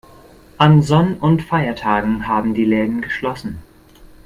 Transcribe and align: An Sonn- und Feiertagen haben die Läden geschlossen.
An 0.57 0.81
Sonn- 0.81 1.19
und 1.19 1.43
Feiertagen 1.43 2.25
haben 2.27 2.55
die 2.55 2.65
Läden 2.65 3.01
geschlossen. 3.03 3.59